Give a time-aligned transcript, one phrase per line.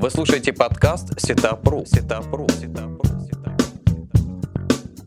[0.00, 1.84] Вы слушаете подкаст Setup.ru.
[1.84, 2.46] Setup.ru.
[2.48, 3.02] Setup.ru.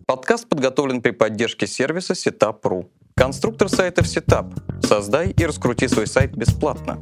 [0.05, 2.91] Подкаст подготовлен при поддержке сервиса Setup.ru.
[3.15, 4.53] Конструктор сайтов Setup.
[4.83, 6.99] Создай и раскрути свой сайт бесплатно.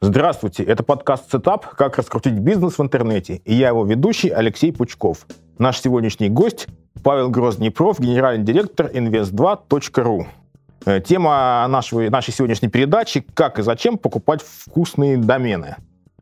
[0.00, 1.66] Здравствуйте, это подкаст «Setup.
[1.76, 3.42] Как раскрутить бизнес в интернете».
[3.44, 5.26] И я его ведущий Алексей Пучков.
[5.58, 6.66] Наш сегодняшний гость
[7.04, 10.39] Павел Гросс-Днепров, генеральный директор invest2.ru.
[10.86, 15.76] Э, тема нашего, нашей сегодняшней передачи «Как и зачем покупать вкусные домены».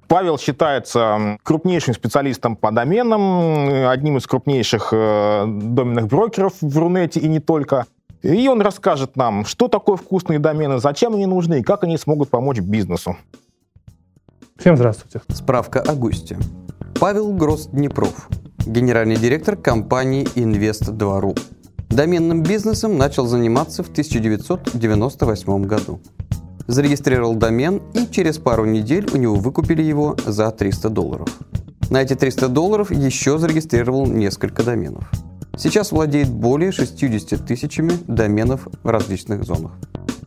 [0.08, 7.28] Павел считается крупнейшим специалистом по доменам, одним из крупнейших э, доменных брокеров в Рунете и
[7.28, 7.86] не только.
[8.22, 12.30] И он расскажет нам, что такое вкусные домены, зачем они нужны и как они смогут
[12.30, 13.16] помочь бизнесу.
[14.56, 15.20] Всем здравствуйте.
[15.28, 16.36] Справка о госте.
[16.98, 18.28] Павел Гроз-Днепров,
[18.66, 21.38] генеральный директор компании Invest2.ru.
[21.90, 26.00] Доменным бизнесом начал заниматься в 1998 году.
[26.66, 31.28] Зарегистрировал домен, и через пару недель у него выкупили его за 300 долларов.
[31.90, 35.10] На эти 300 долларов еще зарегистрировал несколько доменов.
[35.56, 39.72] Сейчас владеет более 60 тысячами доменов в различных зонах.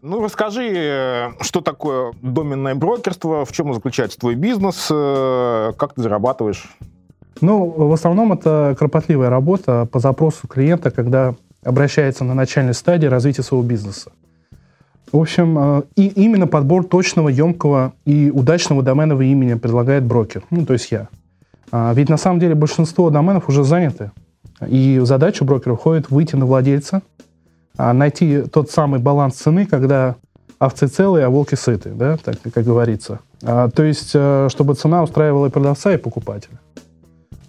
[0.02, 6.02] Ну, расскажи, э, что такое доменное брокерство, в чем заключается твой бизнес, э, как ты
[6.02, 6.76] зарабатываешь?
[7.40, 13.44] Ну, в основном это кропотливая работа по запросу клиента, когда обращается на начальной стадии развития
[13.44, 14.12] своего бизнеса.
[15.12, 20.66] В общем, э, и именно подбор точного, емкого и удачного доменного имени предлагает брокер, ну,
[20.66, 21.10] то есть я.
[21.72, 24.12] А, ведь на самом деле большинство доменов уже заняты.
[24.68, 27.02] И в задачу брокера входит выйти на владельца,
[27.78, 30.16] а, найти тот самый баланс цены, когда
[30.60, 33.20] овцы целые, а волки сыты, да, так как говорится.
[33.44, 36.60] А, то есть, э, чтобы цена устраивала и продавца, и покупателя.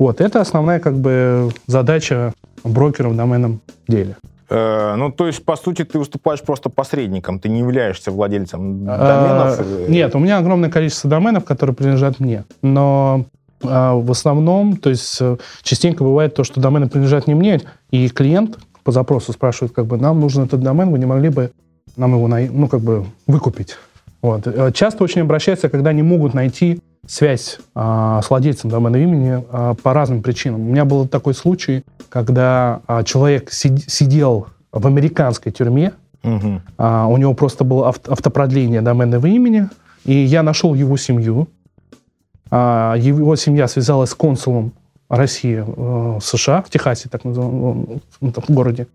[0.03, 2.33] Вот, это основная как бы задача
[2.65, 4.17] брокера в доменном деле.
[4.51, 9.61] Э, ну, то есть, по сути, ты выступаешь просто посредником, ты не являешься владельцем доменов?
[9.61, 12.43] Э, нет, у меня огромное количество доменов, которые принадлежат мне.
[12.63, 13.27] Но
[13.63, 15.23] э, в основном, то есть,
[15.63, 17.61] частенько бывает то, что домены принадлежат не мне,
[17.93, 21.53] и клиент по запросу спрашивает, как бы, нам нужен этот домен, вы не могли бы
[21.97, 23.77] нам его, ну, как бы, выкупить?
[24.21, 24.49] Вот.
[24.75, 29.93] Часто очень обращаются, когда не могут найти связь а, с владельцем доменного имени а, по
[29.93, 30.61] разным причинам.
[30.61, 35.93] У меня был такой случай, когда а, человек сид, сидел в американской тюрьме,
[36.23, 36.63] угу.
[36.79, 39.69] у него просто было авто, автопродление доменного имени,
[40.05, 41.49] и я нашел его семью.
[42.51, 44.73] Его семья связалась с консулом
[45.09, 48.87] России в США, в Техасе, так называемом, в городе.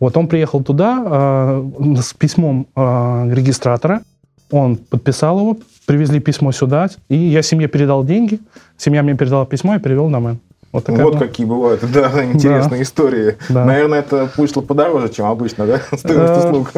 [0.00, 1.70] Вот он приехал туда э,
[2.00, 4.02] с письмом э, регистратора,
[4.50, 8.40] он подписал его, привезли письмо сюда, и я семье передал деньги,
[8.76, 10.38] семья мне передала письмо и перевел домен.
[10.70, 12.82] Вот, такая вот какие бывают, да, интересные да.
[12.82, 13.36] истории.
[13.48, 13.64] Да.
[13.64, 16.72] Наверное, это вышло подороже, чем обычно, да, стоимость э, услуг.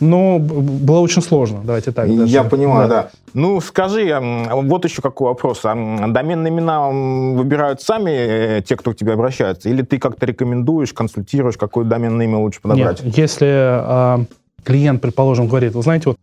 [0.00, 2.08] Ну, было очень сложно, давайте так.
[2.08, 2.32] Даже.
[2.32, 3.02] Я понимаю, да.
[3.02, 3.10] да.
[3.34, 4.16] Ну, скажи,
[4.50, 5.60] вот еще какой вопрос.
[5.62, 11.58] Доменные имена выбирают сами э, те, кто к тебе обращается, или ты как-то рекомендуешь, консультируешь,
[11.58, 13.04] какое доменное имя лучше подобрать?
[13.04, 14.24] Нет, если э,
[14.64, 16.16] клиент, предположим, говорит, вы знаете, вот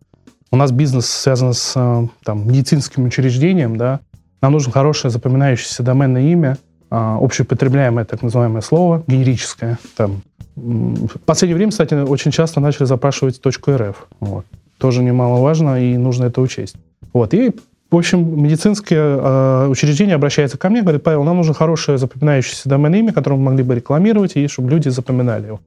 [0.52, 4.00] у нас бизнес связан с э, там, медицинским учреждением, да,
[4.42, 6.58] нам нужно хорошее запоминающееся доменное имя,
[6.92, 9.80] а, общепотребляемое так называемое слово, генерическое.
[9.98, 10.22] Там.
[10.56, 14.08] В последнее время, кстати, очень часто начали запрашивать .рф.
[14.20, 14.46] Вот.
[14.78, 16.76] Тоже немаловажно, и нужно это учесть.
[17.12, 17.34] Вот.
[17.34, 17.52] И,
[17.90, 23.00] в общем, медицинское э, учреждение обращается ко мне, говорит, Павел, нам нужно хорошее запоминающееся доменное
[23.00, 25.60] имя, которое мы могли бы рекламировать, и чтобы люди запоминали его.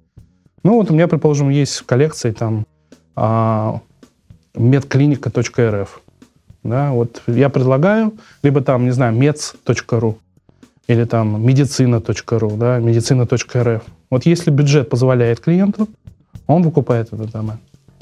[0.62, 2.64] Ну вот у меня, предположим, есть в коллекции там
[3.16, 3.72] э,
[4.54, 5.88] medclinica.rf.
[6.64, 10.16] Да, вот я предлагаю, либо там, не знаю, meds.ru,
[10.88, 13.82] или там медицина.ру, да, медицина.рф.
[14.10, 15.88] Вот если бюджет позволяет клиенту,
[16.46, 17.58] он выкупает этот домен.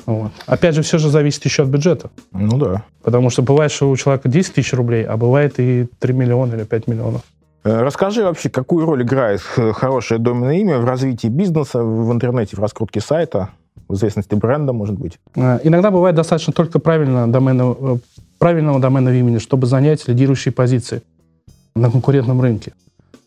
[0.06, 0.30] Вот.
[0.46, 2.10] Опять же, все же зависит еще от бюджета.
[2.32, 2.84] Ну да.
[3.02, 6.62] Потому что бывает, что у человека 10 тысяч рублей, а бывает и 3 миллиона или
[6.62, 7.22] 5 миллионов.
[7.64, 12.60] Э, расскажи вообще, какую роль играет хорошее доменное имя в развитии бизнеса в интернете, в
[12.60, 13.50] раскрутке сайта,
[13.88, 15.18] в известности бренда, может быть?
[15.34, 17.98] Э, иногда бывает достаточно только правильно доменного, э,
[18.38, 21.02] правильного доменного имени, чтобы занять лидирующие позиции
[21.74, 22.72] на конкурентном рынке.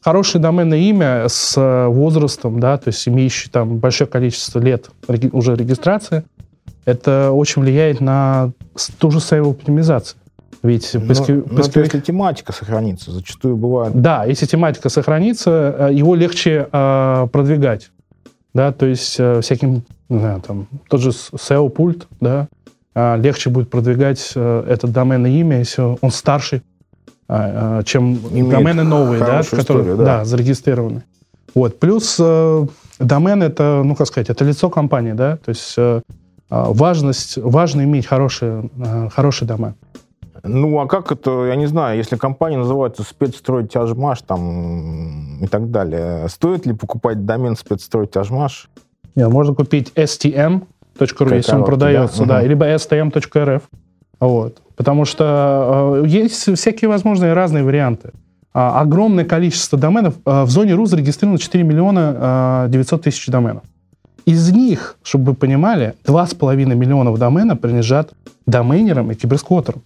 [0.02, 4.90] Хорошее доменное имя с э, возрастом, да, то есть имеющий там большое количество лет
[5.32, 6.24] уже регистрации,
[6.86, 8.52] это очень влияет на
[8.98, 10.20] ту же SEO оптимизацию.
[10.64, 11.52] Ведь но, поисковик...
[11.52, 13.94] но если тематика сохранится, зачастую бывает.
[13.94, 17.92] Да, если тематика сохранится, его легче э, продвигать.
[18.54, 22.48] Да, то есть э, всяким, не знаю, там, тот же SEO-пульт, да,
[22.96, 26.64] э, легче будет продвигать э, это доменное имя, если он старший
[27.32, 30.04] а, а, чем Имеет домены новые, да, которые историю, да.
[30.04, 31.04] Да, зарегистрированы.
[31.54, 31.80] Вот.
[31.80, 32.66] Плюс э,
[32.98, 36.02] домен это, ну как сказать, это лицо компании, да, то есть э,
[36.50, 39.76] важность, важно иметь хороший, а, хороший домен.
[40.44, 45.72] Ну, а как это, я не знаю, если компания называется спецстрой тяжмаш там и так
[45.72, 48.70] далее, стоит ли покупать домен спецстрой тяжмаш?
[49.16, 52.48] Нет, можно купить stm.ru, если он продается, да, да угу.
[52.48, 53.64] либо stm.rf.
[54.20, 54.62] Вот.
[54.76, 58.12] Потому что э, есть всякие возможные разные варианты.
[58.54, 60.16] А, огромное количество доменов.
[60.26, 63.64] Э, в зоне РУ зарегистрировано 4 миллиона э, 900 тысяч доменов.
[64.26, 68.12] Из них, чтобы вы понимали, 2,5 миллиона доменов принадлежат
[68.46, 69.82] доменерам и киберсквотерам.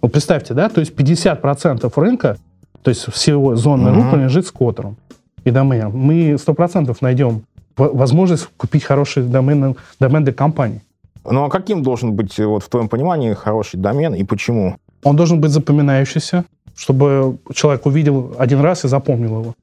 [0.00, 2.36] Вот представьте, да, то есть 50% рынка,
[2.82, 4.10] то есть всего зоны uh-huh.
[4.10, 4.96] принадлежит сквотерам
[5.44, 5.96] и доменерам.
[5.96, 7.42] Мы 100% найдем
[7.76, 10.82] возможность купить хороший домен, домен для компании.
[11.24, 14.76] Ну а каким должен быть, вот в твоем понимании, хороший домен и почему?
[15.04, 16.44] Он должен быть запоминающийся,
[16.76, 19.54] чтобы человек увидел один раз и запомнил его.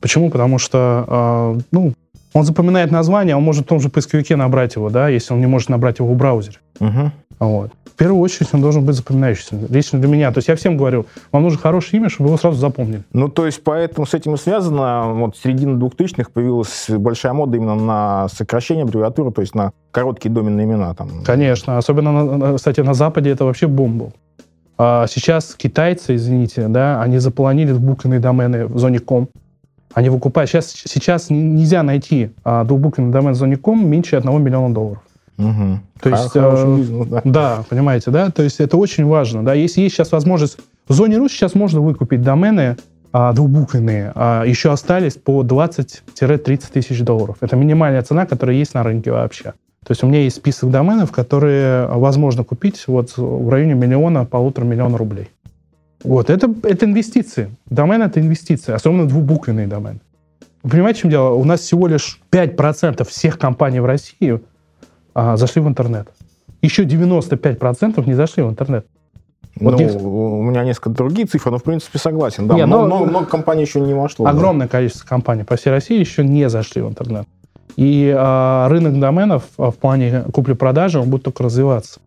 [0.00, 0.30] Почему?
[0.30, 1.92] Потому что, э, ну,
[2.32, 5.46] он запоминает название, он может в том же поисковике набрать его, да, если он не
[5.46, 6.58] может набрать его в браузере.
[6.78, 7.10] Угу.
[7.38, 7.70] Вот.
[7.84, 9.56] В первую очередь он должен быть запоминающийся.
[9.68, 10.30] Лично для меня.
[10.30, 13.02] То есть я всем говорю, вам нужно хорошее имя, чтобы его сразу запомнили.
[13.12, 17.56] Ну, то есть поэтому с этим и связано, вот в середине 2000-х появилась большая мода
[17.56, 20.94] именно на сокращение аббревиатуры, то есть на короткие доменные имена.
[20.94, 21.24] Там.
[21.24, 21.76] Конечно.
[21.78, 24.12] Особенно, кстати, на Западе это вообще бомба.
[24.80, 29.28] А сейчас китайцы, извините, да, они заполонили двухбуквенные домены в зоне ком.
[29.92, 30.48] Они выкупают.
[30.48, 35.02] Сейчас, сейчас нельзя найти а, двухбуквенный домен в зоне ком меньше 1 миллиона долларов.
[35.38, 35.80] Угу.
[36.02, 37.22] То есть, э, бизнес, да.
[37.24, 38.30] да, понимаете, да?
[38.30, 39.44] То есть это очень важно.
[39.44, 39.54] Да?
[39.54, 40.58] Если есть сейчас возможность...
[40.88, 42.76] В зоне РУ сейчас можно выкупить домены
[43.12, 47.38] а, двухбуквенные, а, еще остались по 20-30 тысяч долларов.
[47.40, 49.54] Это минимальная цена, которая есть на рынке вообще.
[49.84, 54.66] То есть у меня есть список доменов, которые возможно купить вот в районе миллиона, полутора
[54.66, 55.30] миллиона рублей.
[56.04, 57.50] Вот, это, это инвестиции.
[57.66, 60.00] Домен— это инвестиции, особенно двухбуквенные домены.
[60.62, 61.30] Вы понимаете, в чем дело?
[61.30, 64.40] У нас всего лишь 5% всех компаний в России
[65.18, 66.08] а, зашли в интернет.
[66.62, 68.86] Еще 95% не зашли в интернет.
[69.56, 70.00] Вот ну, их...
[70.00, 72.46] у меня несколько другие цифры, но в принципе согласен.
[72.46, 74.26] Да, не, но, много, много компаний еще не вошло.
[74.26, 74.70] Огромное да.
[74.70, 77.26] количество компаний по всей России еще не зашли в интернет.
[77.74, 81.98] И а, рынок доменов а, в плане купли-продажи, он будет только развиваться.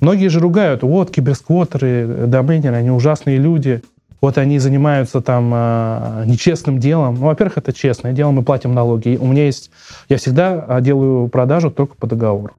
[0.00, 3.82] Многие же ругают, вот киберсквотеры, доменеры, они ужасные люди,
[4.20, 7.14] вот они занимаются там а, нечестным делом.
[7.14, 9.16] Ну, во-первых, это честное дело, мы платим налоги.
[9.20, 9.70] У меня есть,
[10.08, 12.54] я всегда а, делаю продажу только по договору.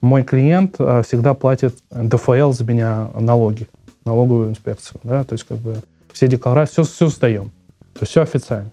[0.00, 3.68] Мой клиент а, всегда платит ДФЛ за меня налоги,
[4.04, 5.76] налоговую инспекцию, да, то есть как бы
[6.12, 7.50] все декларации, все, все сдаем.
[7.94, 8.70] То есть все официально.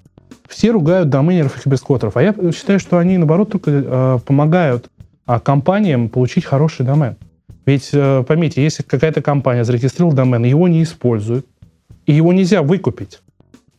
[0.48, 4.90] Все ругают доменеров и киберсквотеров, а я считаю, что они, наоборот, только э, помогают
[5.28, 7.18] э, компаниям получить хороший домен.
[7.66, 11.46] Ведь, э, поймите, если какая-то компания зарегистрировала домен, его не использует,
[12.10, 13.22] и его нельзя выкупить.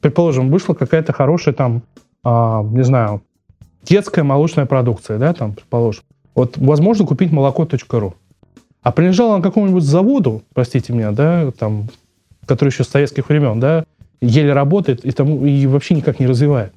[0.00, 1.82] Предположим, вышла какая-то хорошая там,
[2.22, 3.22] а, не знаю,
[3.82, 6.04] детская молочная продукция, да, там, предположим.
[6.36, 8.14] Вот возможно купить молоко.ру.
[8.82, 11.88] А принадлежала она какому-нибудь заводу, простите меня, да, там,
[12.46, 13.84] который еще с советских времен, да,
[14.20, 16.72] еле работает и, там, и вообще никак не развивает.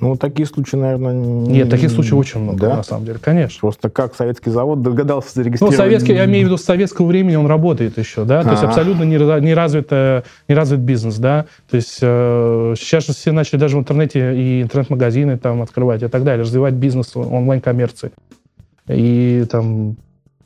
[0.00, 1.14] Ну, такие случаи, наверное...
[1.14, 2.76] Нет, таких случаев очень много, да?
[2.76, 3.60] на самом деле, конечно.
[3.60, 5.78] Просто как советский завод догадался зарегистрировать...
[5.78, 8.62] Ну, советский, я имею в виду, с советского времени он работает еще, да, то есть
[8.62, 13.58] абсолютно не, не, развит, не развит бизнес, да, то есть э, сейчас же все начали
[13.58, 18.10] даже в интернете и интернет-магазины там открывать и так далее, развивать бизнес онлайн-коммерции.
[18.88, 19.96] И там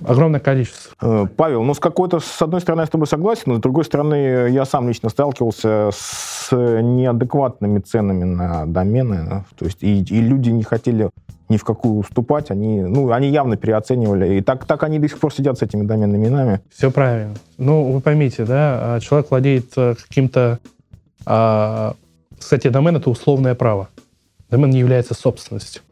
[0.04, 0.94] Огромное количество.
[1.00, 3.84] Э, Павел, ну с какой-то, с одной стороны, я с тобой согласен, но с другой
[3.84, 9.44] стороны, я сам лично сталкивался с неадекватными ценами на домены.
[9.56, 11.10] То есть и, и люди не хотели
[11.48, 14.36] ни в какую уступать, они, ну, они явно переоценивали.
[14.36, 16.60] И так, так они до сих пор сидят с этими доменными именами.
[16.70, 17.34] Все правильно.
[17.56, 20.58] Ну, вы поймите, да, а, человек владеет э, каким-то...
[21.24, 21.94] А,
[22.38, 23.88] кстати, домен— это условное право.
[24.50, 25.82] Домен не является собственностью.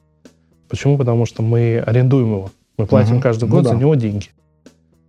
[0.68, 0.98] Почему?
[0.98, 2.50] Потому что мы арендуем его.
[2.78, 3.23] Мы платим угу.
[3.23, 3.71] каждый год ну, да.
[3.71, 4.26] за него деньги.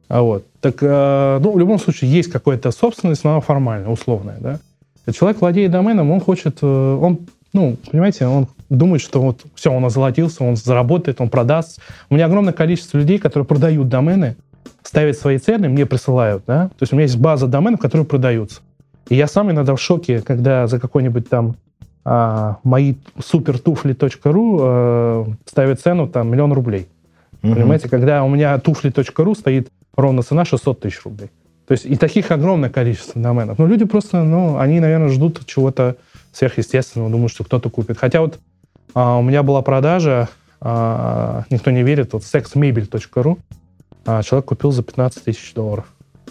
[0.07, 0.45] А вот.
[0.61, 4.59] Так, э, ну, в любом случае, есть какая-то собственность, но она формальная, условная, да.
[5.11, 7.19] Человек владеет доменом, он хочет, э, он,
[7.53, 11.79] ну, понимаете, он думает, что вот все, он озолотился, он заработает, он продаст.
[12.09, 14.35] У меня огромное количество людей, которые продают домены,
[14.83, 16.69] ставят свои цены, мне присылают, да.
[16.69, 18.61] То есть у меня есть база доменов, которые продаются.
[19.09, 21.55] И я сам иногда в шоке, когда за какой-нибудь там
[22.03, 26.87] а, мои супертуфли.ру э, ставят цену там миллион рублей.
[27.43, 27.53] Угу.
[27.53, 31.29] Понимаете, когда у меня туфли.ру стоит ровно цена 600 тысяч рублей.
[31.67, 33.59] То есть и таких огромное количество доменов.
[33.59, 35.97] Но люди просто, ну, они, наверное, ждут чего-то
[36.31, 37.97] сверхъестественного, думают, что кто-то купит.
[37.97, 38.39] Хотя вот
[38.93, 40.29] а, у меня была продажа,
[40.61, 43.37] а, никто не верит, вот sexmebel.ru,
[44.05, 45.85] а, человек купил за 15 тысяч долларов.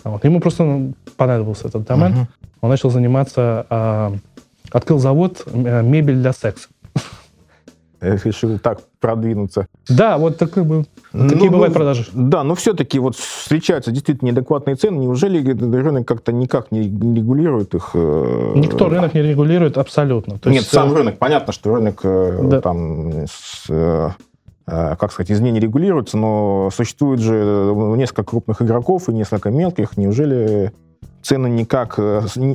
[0.04, 0.24] А вот.
[0.24, 2.12] Ему просто ну, понадобился этот домен.
[2.12, 2.26] Uh-huh.
[2.62, 4.16] Он начал заниматься, а,
[4.70, 6.68] открыл завод а, мебель для секса.
[8.24, 9.66] Решил так продвинуться.
[9.88, 12.06] Да, вот так, как бы, Ну, такие ну, бывают продажи.
[12.12, 14.98] Да, но все-таки вот встречаются действительно неадекватные цены.
[14.98, 15.38] Неужели
[15.76, 17.90] рынок как-то никак не регулирует их?
[17.94, 20.38] э, Никто рынок не регулирует абсолютно.
[20.38, 21.18] То Нет, есть, сам э, рынок.
[21.18, 22.60] Понятно, что рынок э, Да.
[22.60, 24.14] там с,
[24.66, 29.96] как сказать, извне не регулируется, но существует же несколько крупных игроков и несколько мелких.
[29.96, 30.72] Неужели
[31.22, 31.98] цены никак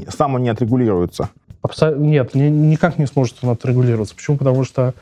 [0.09, 1.29] само не отрегулируются?
[1.63, 4.15] Абсо- Нет, ни- никак не сможет он отрегулироваться.
[4.15, 4.37] Почему?
[4.37, 4.93] Потому что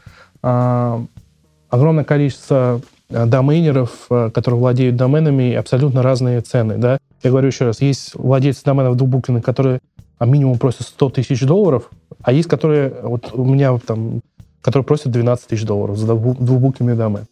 [0.41, 2.81] огромное количество
[3.11, 6.77] а, доменеров, а, которые владеют доменами, абсолютно разные цены.
[6.77, 6.97] Да?
[7.23, 9.79] Я говорю еще раз, есть владельцы доменов двухбуквенных, которые
[10.17, 11.89] а, минимум просят 100 тысяч долларов,
[12.21, 14.21] а есть, которые, вот у меня там,
[14.61, 17.25] которые просят 12 тысяч долларов за дву- двухбуквенный домен.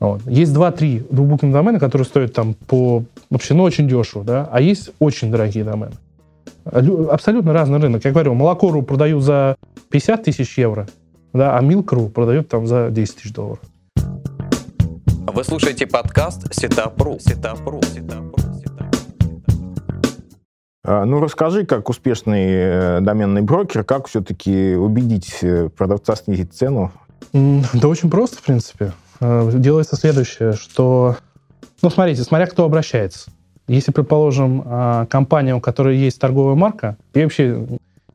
[0.00, 0.22] Вот.
[0.26, 4.90] Есть 2-3 двухбуквенных домена, которые стоят там по вообще, ну, очень дешево, да, а есть
[4.98, 5.92] очень дорогие домены.
[6.72, 8.04] Лю- Абсолютно разный рынок.
[8.04, 9.56] Я говорю, молоко.ру продают за
[9.90, 10.86] 50 тысяч евро,
[11.34, 13.60] да, а Milk.ru продают там за 10 тысяч долларов.
[15.26, 17.18] Вы слушаете подкаст Setup.ru.
[17.18, 17.82] Setup.ru.
[17.82, 18.44] Setup.ru.
[20.84, 26.92] А, Ну, расскажи, как успешный э, доменный брокер, как все-таки убедить э, продавца снизить цену?
[27.32, 28.92] Да очень просто, в принципе.
[29.20, 31.16] Э, Делается следующее, что...
[31.82, 33.30] Ну, смотрите, смотря кто обращается.
[33.66, 37.66] Если, предположим, а, компания, у которой есть торговая марка, и вообще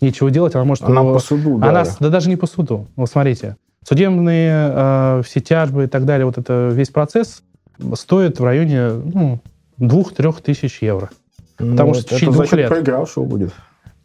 [0.02, 0.84] нечего делать, она может...
[0.84, 1.70] Она его- по суду, да.
[1.70, 2.88] Она, да даже не по суду.
[2.96, 7.44] Вот смотрите, судебные э, все тяжбы и так далее, вот это весь процесс
[7.94, 9.40] стоит в районе ну,
[9.78, 11.10] двух-трех тысяч евро.
[11.60, 12.70] Ну, потому что в течение двух лет.
[12.70, 13.54] проигравшего будет.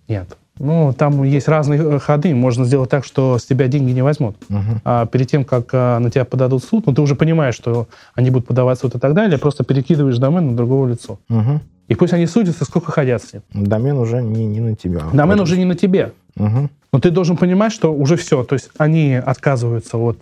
[0.09, 0.37] Нет.
[0.59, 2.35] Ну, там есть разные ходы.
[2.35, 4.37] Можно сделать так, что с тебя деньги не возьмут.
[4.49, 4.81] Мгм.
[4.85, 7.89] А перед тем, как а, на тебя подадут в суд, ну, ты уже понимаешь, что
[8.15, 11.19] они будут подавать в суд и так далее, просто перекидываешь домен на другого лицо.
[11.29, 11.61] Мгм.
[11.89, 13.43] И пусть они судятся, сколько хотят с ним.
[13.53, 15.03] Домен уже не, не на тебя.
[15.13, 15.45] Домен Вот.
[15.45, 16.13] уже не на тебе.
[16.37, 16.71] Мгм.
[16.93, 18.45] Но ты должен понимать, что уже все.
[18.45, 20.19] То есть они отказываются от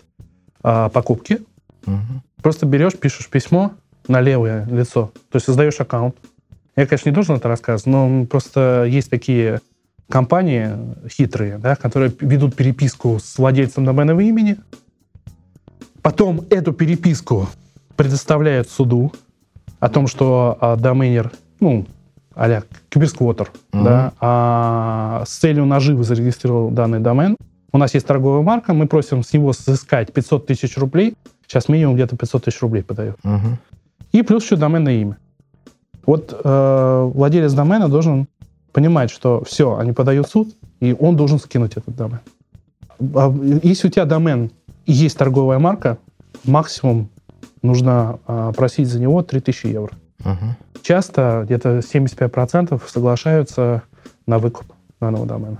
[0.62, 1.40] а, покупки.
[1.86, 2.22] Мгм.
[2.42, 3.72] Просто берешь, пишешь письмо
[4.08, 5.12] на левое лицо.
[5.30, 6.16] То есть создаешь аккаунт.
[6.74, 9.60] Я, конечно, не должен это рассказывать, но просто есть такие
[10.08, 10.70] компании
[11.08, 14.56] хитрые, да, которые ведут переписку с владельцем доменного имени.
[16.02, 17.48] Потом эту переписку
[17.96, 19.12] предоставляют суду
[19.78, 21.30] о том, что а, доменер,
[21.62, 21.86] ну,
[22.34, 23.84] а-ля киберсквотер, Мгм.
[23.84, 27.36] да, а, с целью наживы зарегистрировал данный домен.
[27.72, 31.14] У нас есть торговая марка, мы просим с него сыскать 500 тысяч рублей.
[31.46, 33.16] Сейчас минимум где-то 500 тысяч рублей подают.
[33.22, 33.58] Мгм.
[34.12, 35.16] И плюс еще доменное имя.
[36.04, 38.26] Вот э, владелец домена должен
[38.72, 40.48] понимать, что все, они подают суд,
[40.80, 42.20] и он должен скинуть этот домен.
[43.14, 44.50] А Если у тебя домен
[44.86, 45.98] и есть торговая марка,
[46.44, 47.08] максимум
[47.62, 49.92] нужно а, просить за него 3000 евро.
[50.24, 50.56] Мгм.
[50.82, 53.82] Часто где-то 75% соглашаются
[54.26, 54.66] на выкуп
[55.00, 55.58] данного домена.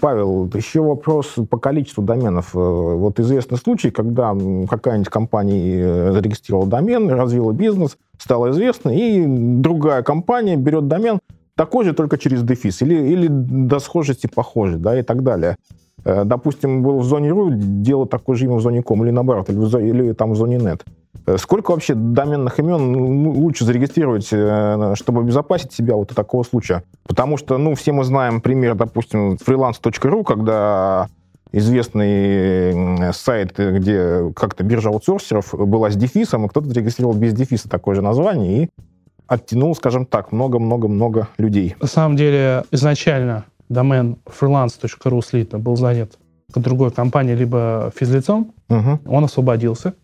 [0.00, 2.54] Павел, еще вопрос по количеству доменов.
[2.54, 4.36] Э, Вот известный случай, когда
[4.68, 11.18] какая-нибудь компания э, зарегистрировала домен, развила бизнес, стала известной, и другая компания берет домен
[11.54, 15.56] такой же, только через дефис, или, или до схожести похожий, да, и так далее.
[16.04, 19.48] Э, Допустим, был в зоне .ру, дело такое же имя в зоне .com, или наоборот,
[19.48, 20.82] или, или там в зоне .net.
[21.26, 22.96] Э, Сколько вообще доменных имен
[23.36, 26.82] лучше зарегистрировать, э, чтобы обезопасить себя вот от такого случая?
[27.06, 31.08] Потому что, ну, все мы знаем пример, допустим, freelance.ru, когда
[31.52, 37.32] известный м, сайт, э, где как-то биржа аутсорсеров была с дефисом, и кто-то зарегистрировал без
[37.32, 38.68] дефиса такое же название и
[39.26, 41.74] оттянул, скажем так, много-много-много людей.
[41.80, 46.18] На самом деле, изначально домен freelance.ru слитно был занят
[46.54, 48.52] другой компанией, либо физлицом.
[48.68, 49.00] Мгм.
[49.06, 49.94] Он освободился.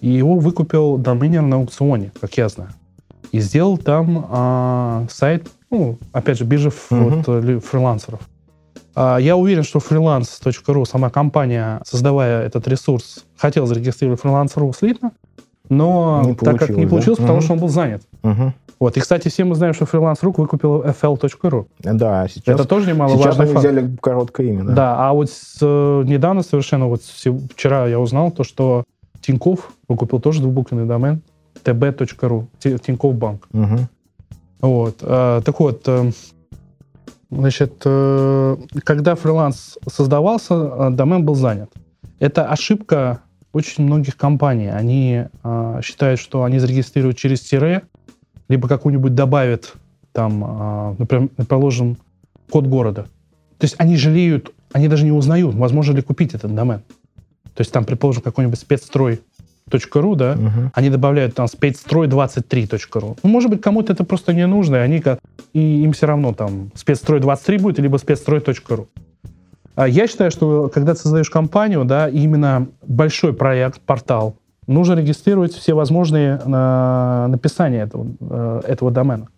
[0.00, 2.70] И его выкупил доменер на аукционе, как я знаю.
[3.32, 7.22] И сделал там а, сайт, ну, опять же, биржа Мгм.
[7.22, 8.20] вот, э, фрилансеров.
[8.94, 15.12] А, я уверен, что freelance.ru, сама компания, создавая этот ресурс, хотела зарегистрировать freelance.ru слитно,
[15.68, 17.24] но Не так как не получилось, да?
[17.24, 17.44] потому Мгм.
[17.44, 18.02] что он был занят.
[18.22, 18.54] Мгм.
[18.80, 18.96] Вот.
[18.96, 21.66] И, кстати, все мы знаем, что freelance.ru выкупил fl.ru.
[21.80, 23.66] Да, сейчас, Это тоже сейчас немаловажный они факт.
[23.66, 24.64] взяли короткое имя.
[24.64, 24.72] Да.
[24.74, 28.82] Да, а вот с, э, недавно совершенно, вот вчера я узнал то, что
[29.20, 31.22] Тиньков выкупил тоже двухбуквенный домен
[31.64, 33.48] tb.ru, Ти- Тиньков банк.
[33.52, 33.88] Мгм.
[34.60, 34.98] Вот.
[35.02, 36.10] э, так вот, э,
[37.30, 41.70] значит, э, когда фриланс создавался, домен был занят.
[42.18, 43.20] Это ошибка
[43.52, 44.68] очень многих компаний.
[44.68, 45.24] Они
[45.82, 47.82] считают, что они зарегистрируют через тире,
[48.48, 49.74] либо какую-нибудь добавят
[50.12, 51.96] там, например, предположим,
[52.50, 53.04] код города.
[53.58, 56.82] То есть они жалеют, они даже не узнают, возможно ли купить этот домен.
[57.54, 60.72] То есть там, предположим, какой-нибудь спецстрой.ру, да, Мгм.
[60.74, 63.16] они добавляют там спецстрой23.ру.
[63.22, 65.18] Ну, может быть, кому-то это просто не нужно, и, они, ка-
[65.52, 68.88] и им все равно там спецстрой23 будет, либо спецстрой.ру.
[69.76, 75.54] А Я считаю, что когда ты создаешь компанию, да, именно большой проект, портал, нужно регистрировать
[75.54, 79.28] все возможные э, написания этого, э, этого домена.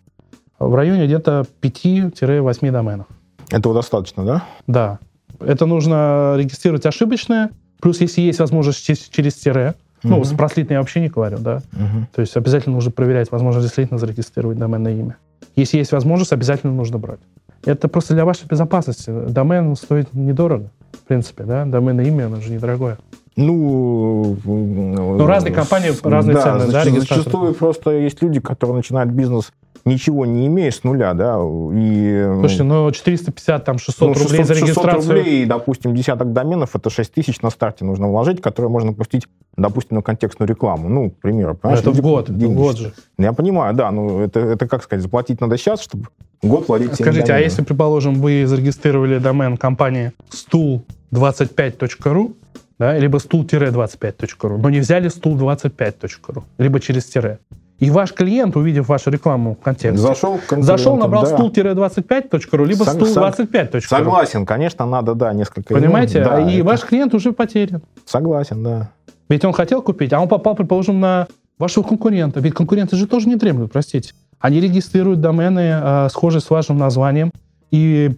[0.59, 3.07] В районе где-то 5-8 доменов.
[3.51, 4.43] Этого достаточно, да?
[4.67, 4.99] Да.
[5.39, 7.49] Это нужно регистрировать ошибочное,
[7.83, 11.61] плюс если есть возможность через, через тире, ну, с прослитной я вообще не говорю, да.
[11.73, 12.07] Мгм.
[12.15, 15.17] То есть обязательно нужно проверять, возможно, действительно зарегистрировать доменное имя.
[15.57, 17.19] Если есть возможность, обязательно нужно брать.
[17.65, 19.11] Это просто для вашей безопасности.
[19.27, 21.65] Домен стоит недорого, в принципе, да.
[21.65, 22.99] Доменное имя, оно же недорогое.
[23.35, 26.85] Ну, ну, разные компании, разные цены, да?
[26.85, 29.51] Зачастую просто есть люди, которые начинают бизнес
[29.85, 31.37] ничего не имея с нуля, да,
[31.73, 32.25] и...
[32.39, 35.17] Слушайте, ну 450, там 600 ну, рублей за 600 регистрацию.
[35.17, 39.97] рублей, допустим, десяток доменов, это 6 тысяч на старте нужно вложить, которые можно пустить, допустим,
[39.97, 40.89] на контекстную рекламу.
[40.89, 41.55] Ну, к примеру.
[41.55, 42.93] Понимаешь, это в год, в деньги год же.
[43.17, 46.07] Я понимаю, да, ну это, это как сказать, заплатить надо сейчас, чтобы
[46.41, 52.33] год платить всем Скажите, а если, предположим, вы зарегистрировали домен компании stool25.ru,
[52.79, 57.39] да, либо stool-25.ru, но не взяли stool25.ru, либо через тире,
[57.83, 61.35] и ваш клиент, увидев вашу рекламу в контексте, Зашел, зашел, набрал да.
[61.35, 63.81] stool-25.ru, либо Сог- stool25.ru.
[63.81, 65.73] Согласен, конечно, надо, да, несколько...
[65.73, 66.23] Понимаете?
[66.23, 67.81] да, и это- ваш клиент уже потерян.
[68.05, 68.89] Согласен, да.
[69.29, 72.39] Ведь он хотел купить, а он попал, предположим, на вашего конкурента.
[72.39, 74.13] Ведь конкуренты же тоже не дремлют, простите.
[74.39, 77.31] Они регистрируют домены, э, схожие с вашим названием,
[77.71, 78.11] и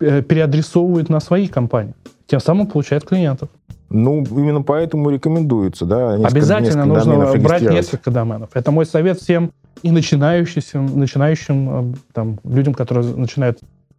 [0.00, 1.94] э, переадресовывают на свои компании.
[2.32, 3.50] Тем самым получают клиентов.
[3.90, 6.16] Ну, именно поэтому рекомендуется, да.
[6.16, 8.48] несколько- Обязательно несколько нужно брать несколько доменов.
[8.54, 13.58] Это мой совет всем и начинающим, начинающим э, там, людям, которые начинают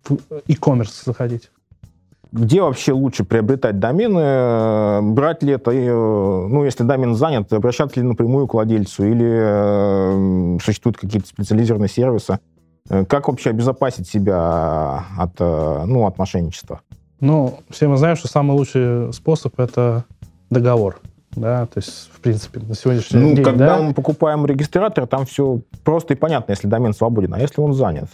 [0.09, 1.51] в e-commerce заходить.
[2.31, 5.13] Где вообще лучше приобретать домены?
[5.13, 10.57] Брать ли это, э, ну, если домен занят, обращаться ли напрямую к владельцу или э,
[10.59, 12.39] существуют какие-то специализированные сервисы?
[12.89, 16.81] Как вообще обезопасить себя от, ну, от мошенничества?
[17.23, 20.03] Ну, все мы знаем, что самый лучший способ– это
[20.49, 20.99] договор.
[21.31, 25.25] Да, то есть, в принципе, на сегодняшний Ну, день, когда да, мы покупаем регистратор, там
[25.25, 27.33] все просто и понятно, если домен свободен.
[27.33, 28.09] А если он занят?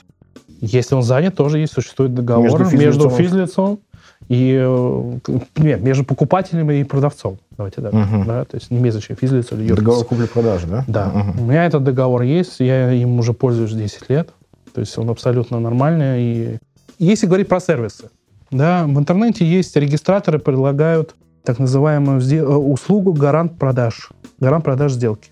[0.62, 3.18] Если он занят, тоже есть, существует договор Между между физлицом.
[3.18, 3.80] физлицом,
[4.28, 5.20] и э,
[5.58, 7.40] нет, между покупателем и продавцом.
[7.58, 7.92] Давайте так.
[7.94, 8.26] Мгм.
[8.26, 9.78] Да, то есть не имеет значения, физлиц или юрлиц.
[9.78, 10.84] Договор купли-продажи, да?
[10.88, 11.06] Да.
[11.08, 11.42] Мгм.
[11.42, 14.30] У меня этот договор есть, я им уже пользуюсь 10 лет.
[14.74, 16.22] То есть он абсолютно нормальный.
[16.22, 16.58] И
[17.00, 18.10] если говорить про сервисы,
[18.52, 24.10] да, в интернете есть регистраторы, предлагают так называемую э, услугу гарант продаж.
[24.40, 25.30] Гарант продаж сделки.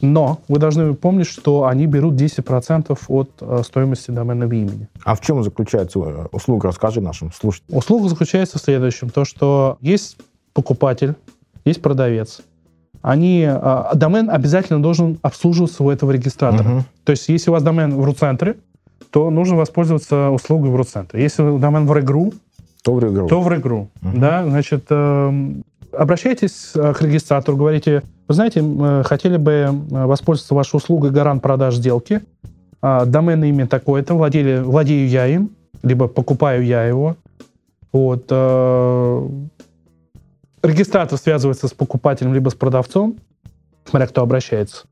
[0.00, 4.88] Но вы должны помнить, что они берут 10% от э, стоимости доменного имени.
[5.04, 6.68] А в чем заключается э, услуга?
[6.68, 7.78] Расскажи нашим слушателям.
[7.78, 9.10] Услуга заключается в следующем.
[9.10, 10.16] То, что есть
[10.54, 11.14] покупатель,
[11.64, 12.40] есть продавец.
[13.02, 13.48] Они,
[13.94, 16.68] домен обязательно должен обслуживаться у этого регистратора.
[16.68, 16.84] Мгм.
[17.04, 18.56] То есть, если у вас домен в RU-центре,
[19.10, 21.22] то нужно воспользоваться услугой в RU-центре.
[21.22, 22.32] Если домен в РЭГРУ,
[22.82, 23.28] То в игру.
[23.28, 23.88] то в РЭГРУ.
[24.02, 24.20] Мгм.
[24.20, 29.70] Да, значит, эм, обращайтесь э, к регистратору, говорите, вы знаете, мы хотели бы э,
[30.06, 32.22] воспользоваться вашей услугой гарант продаж сделки.
[32.82, 35.50] А, Доменное имя такое-то, владели, владею я им,
[35.82, 37.16] либо покупаю я его.
[37.92, 38.26] Вот.
[38.30, 39.28] э,
[40.62, 43.16] Регистратор связывается с покупателем, либо с продавцом,
[43.84, 44.84] смотря кто обращается.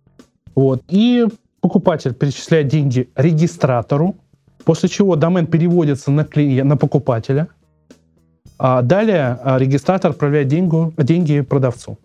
[0.54, 0.82] Вот.
[0.88, 1.26] И
[1.60, 4.16] покупатель перечисляет деньги регистратору,
[4.64, 7.48] после чего домен переводится на, клиент, на покупателя,
[8.58, 11.98] а далее а, регистратор отправляет деньги, деньги продавцу.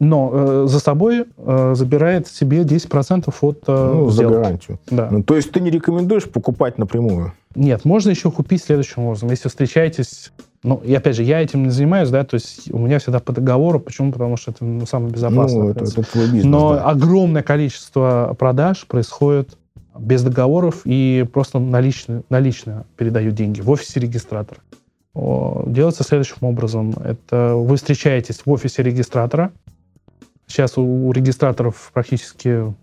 [0.00, 4.34] Но э, за собой э, забирает себе 10% от э, Ну, за сделки.
[4.34, 4.78] гарантию.
[4.90, 5.08] Да.
[5.10, 7.32] Ну, то есть ты не рекомендуешь покупать напрямую?
[7.56, 9.30] Нет, можно еще купить следующим образом.
[9.30, 10.32] Если встречаетесь,
[10.62, 13.32] ну, и опять же, я этим не занимаюсь, да, то есть у меня всегда по
[13.32, 13.80] договору.
[13.80, 14.12] Почему?
[14.12, 15.62] Потому что это ну, самое безопасное.
[15.62, 16.44] ну, это, это твой бизнес.
[16.44, 16.84] Но да.
[16.84, 19.56] огромное количество продаж происходит
[19.98, 24.60] без договоров и просто налично, налично передают деньги в офисе регистратора.
[25.14, 26.94] Делается следующим образом.
[27.02, 29.50] Это вы встречаетесь в офисе регистратора.
[30.48, 32.74] Сейчас у, у регистраторов практически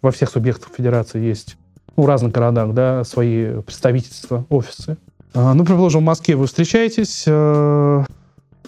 [0.00, 1.56] во всех субъектах федерации есть
[1.96, 4.96] ну, в разных городах, да, свои представительства, офисы.
[5.34, 8.04] А, Ну, предположим, в Москве вы встречаетесь, э,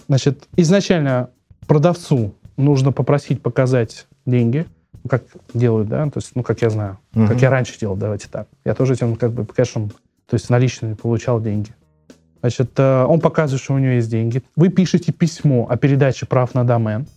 [0.07, 1.29] значит, изначально
[1.67, 4.65] продавцу нужно попросить показать деньги,
[5.03, 7.27] ну, как делают, да, то есть, ну, как я знаю, Мгм.
[7.27, 8.47] как я раньше делал, давайте так.
[8.63, 11.71] Я тоже этим как бы кэшем, то есть наличными получал деньги.
[12.41, 14.43] Значит, э, он показывает, что у него есть деньги.
[14.55, 17.07] Вы пишете письмо о передаче прав на домен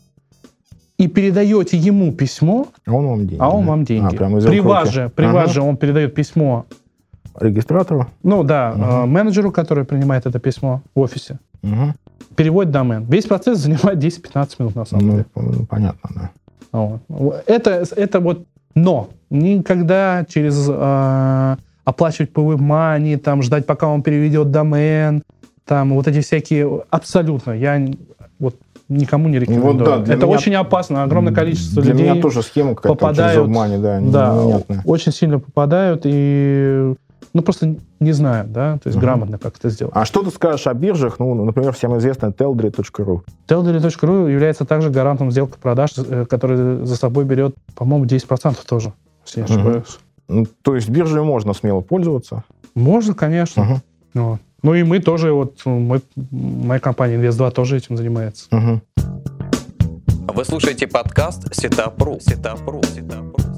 [0.98, 3.40] и передаете ему письмо, А он вам деньги.
[3.40, 3.70] а он да?
[3.70, 4.14] вам деньги.
[4.14, 5.34] А, прямо из при вас же, при Ага.
[5.34, 6.66] вас же он передает письмо,
[7.40, 8.06] Регистратору?
[8.24, 8.82] ну да, Мгм.
[8.84, 11.94] э, менеджеру, который принимает это письмо в офисе, Мгм.
[12.34, 13.04] переводит домен.
[13.08, 15.24] Весь процесс занимает 10-15 минут на самом Ну, деле.
[15.36, 16.30] ну, понятно, да.
[17.08, 17.42] Вот.
[17.46, 19.08] Это, это вот но.
[19.30, 25.22] Никогда через э, оплачивать по WebMoney, там, ждать, пока он переведет домен,
[25.64, 26.82] там вот эти всякие...
[26.90, 27.52] Абсолютно.
[27.52, 27.84] Я
[28.38, 28.56] вот
[28.88, 29.74] никому не рекомендую.
[29.74, 31.02] Вот да, это меня- очень опасно.
[31.02, 34.82] Огромное количество Для людей меня тоже схема какая-то попадают- обмане, да, да, непонятная.
[34.84, 36.94] очень сильно попадают и
[37.34, 39.04] ну просто не знают, да, то есть Мгм.
[39.06, 39.92] грамотно как это сделать.
[39.94, 41.18] А что ты скажешь о биржах?
[41.18, 43.20] Ну, например, всем известная teldry.ru.
[43.46, 48.92] Telderi.ru является также гарантом сделки продаж, э, который за собой берет, по-моему, 10% тоже,
[49.26, 49.54] если я Мгм.
[49.54, 49.98] ошибаюсь.
[50.28, 52.44] Ну, То есть биржей можно смело пользоваться.
[52.74, 53.64] Можно, конечно.
[53.64, 53.82] Мгм.
[54.14, 54.40] Вот.
[54.62, 58.46] Ну и мы тоже, вот мы, моя компания Invest2 тоже этим занимается.
[58.50, 58.82] Мгм.
[60.34, 62.18] Вы слушаете подкаст Setup.ru.
[62.20, 62.82] Setup.ru.
[62.82, 63.48] Setup.ru.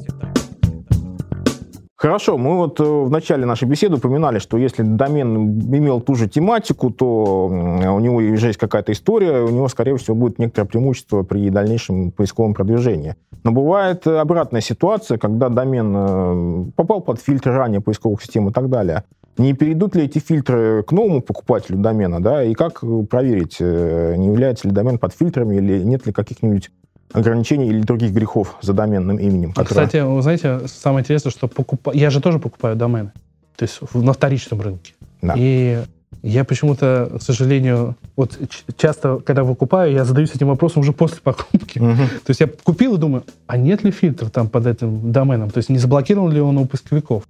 [2.01, 6.31] Хорошо, мы вот э, в начале нашей беседы упоминали, что если домен имел ту же
[6.31, 11.25] тематику, то у него уже есть какая-то история, у него, скорее всего, будет некоторое преимущество
[11.25, 13.17] при дальнейшем поисковом продвижении.
[13.45, 18.71] Но бывает обратная ситуация, когда домен э, попал под фильтр ранее поисковых систем и так
[18.71, 19.05] далее.
[19.41, 24.15] Не перейдут ли эти фильтры к новому покупателю домена, да, и как э, проверить, э,
[24.19, 26.71] не является ли домен под фильтрами или нет ли каких-нибудь
[27.13, 29.53] ограничений или других грехов за доменным именем?
[29.53, 31.91] Которые- Кстати, вы знаете, самое интересное, что покупа...
[31.95, 33.13] я же тоже покупаю домены,
[33.57, 34.93] то есть на вторичном рынке.
[35.23, 35.35] Да.
[35.39, 35.83] И
[36.23, 38.39] я почему-то, к сожалению, вот
[38.77, 41.79] часто, когда выкупаю, я задаюсь этим вопросом уже после покупки.
[41.79, 41.97] Мгм.
[41.97, 45.49] То есть я купил и думаю, а нет ли фильтра там под этим доменом?
[45.49, 47.23] То есть не заблокирован ли он у поисковиков?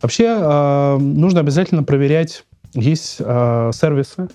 [0.00, 4.28] Вообще э, нужно обязательно проверять, есть э, сервисы,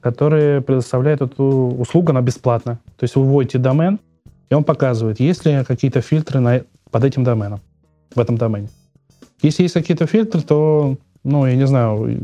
[0.00, 2.80] которые предоставляют эту услугу, она бесплатна.
[2.96, 4.00] То есть вы вводите домен,
[4.50, 7.60] и он показывает, есть ли какие-то фильтры на, под этим доменом,
[8.14, 8.68] в этом домене.
[9.42, 12.18] Если есть какие-то фильтры, то, ну, я не знаю,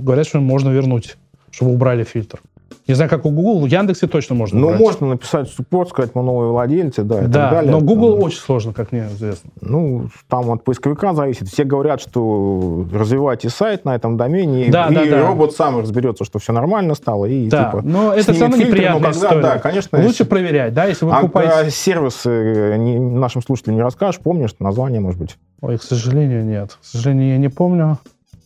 [0.00, 1.16] говорят, что можно вернуть,
[1.50, 2.40] чтобы убрали фильтр.
[2.88, 4.80] Не знаю, как у Google, в Яндексе точно можно Ну, убрать.
[4.80, 7.70] можно написать суппорт, сказать, мы новые владельцы, да, и Да, так далее.
[7.72, 9.50] но Google Там, очень сложно, как мне известно.
[9.60, 11.48] Ну, там от поисковика зависит.
[11.48, 15.26] Все говорят, что развивайте сайт на этом домене, Да, и да, да.
[15.26, 17.82] робот сам разберется, что все нормально стало, и Да, типа...
[17.84, 19.42] но это все равно неприятная когда- история.
[19.42, 20.02] Да, конечно.
[20.02, 21.52] Лучше проверять, да, если вы а покупаете...
[21.62, 25.36] про сервисы э, не- нашим слушателям не расскажешь, помнишь название, может быть?
[25.60, 26.78] Ой, к сожалению, нет.
[26.80, 27.98] К сожалению, я не помню.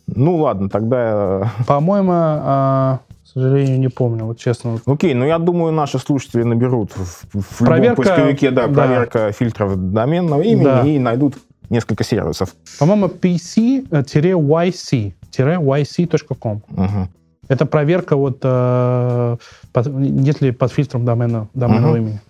[0.07, 1.51] Ну, ладно, тогда...
[1.59, 2.99] э, По-моему, а,
[3.41, 4.79] сожалению, не помню, вот честно.
[4.87, 8.73] Окей, ну я думаю, наши слушатели наберут в, в любом Проверка, поисковике, да, да.
[8.73, 10.83] проверка фильтров доменного имени Да.
[10.87, 11.35] и найдут
[11.71, 12.55] несколько сервисов.
[12.79, 13.09] По-моему,
[15.33, 16.63] pc-yc-yc.com.
[16.69, 17.09] Мгм.
[17.49, 19.37] Это проверка вот э,
[19.73, 22.03] под- нет ли под фильтром домена, доменного Мгм.
[22.03, 22.21] имени.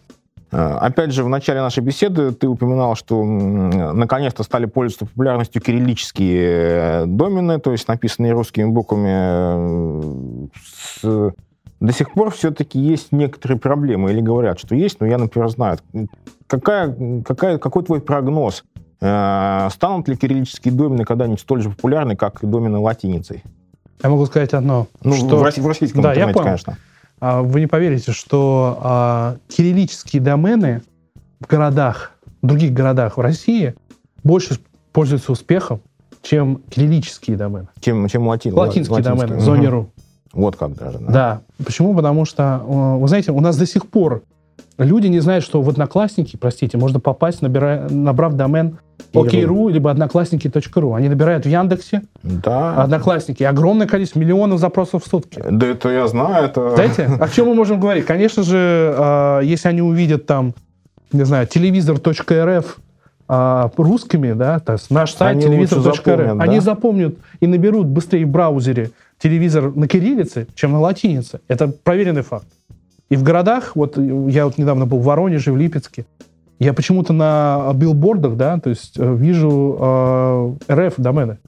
[0.52, 7.02] Э, Опять же, в начале нашей беседы ты упоминал, что наконец-то стали пользоваться популярностью кириллические
[7.02, 10.48] э, домены, то есть написанные русскими буквами.
[11.06, 11.30] Э,
[11.80, 15.78] До сих пор все-таки есть некоторые проблемы, или говорят, что есть, но я, например, знаю.
[16.46, 18.64] Какая, какая, какой твой прогноз?
[19.00, 23.42] Э, Станут ли кириллические домены когда-нибудь столь же популярны, как и домены латиницей?
[24.02, 24.86] Я могу сказать одно.
[25.02, 26.44] Ну, что, в, россий- в российском Да, я интернете, понял.
[26.46, 26.76] конечно.
[27.20, 30.82] а, вы не поверите, что а, кириллические домены
[31.40, 33.74] в городах, в других городах в России
[34.22, 34.58] больше
[34.92, 35.80] пользуются успехом,
[36.22, 37.68] чем кириллические домены.
[37.80, 39.26] Чем, чем латин, Латинские латинские.
[39.28, 39.70] домены, в зоне Мгм.
[39.70, 39.90] .ру.
[40.32, 40.98] Вот как даже.
[40.98, 41.12] да?
[41.12, 41.40] Да.
[41.64, 41.94] Почему?
[41.94, 44.22] Потому что, э, вы знаете, у нас до сих пор
[44.78, 48.78] люди не знают, что в Одноклассники, простите, можно попасть, набирая, набрав домен
[49.12, 50.94] ok.ru, либо одноклассники.ру.
[50.94, 52.82] Они набирают в Яндексе Да.
[52.82, 53.42] Одноклассники.
[53.42, 55.42] Огромное количество, миллионов запросов в сутки.
[55.50, 56.74] Да это я знаю, это...
[56.74, 58.04] Знаете, о чем мы можем говорить?
[58.06, 60.54] Конечно же, э, если они увидят там,
[61.12, 62.78] не знаю, телевизор.рф
[63.28, 66.60] э, русскими, да, то есть наш сайт Они телевизор.рф, они да?
[66.60, 71.40] запомнят и наберут быстрее в браузере телевизор на кириллице, чем на латинице.
[71.48, 72.46] Это проверенный факт.
[73.08, 76.04] И в городах, вот я вот недавно был в Воронеже, в Липецке,
[76.58, 79.76] я почему-то на билбордах, да, то есть э, вижу
[80.68, 81.38] э, РФ домены,